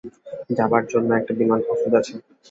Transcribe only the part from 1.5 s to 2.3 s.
প্রস্তুত আছে।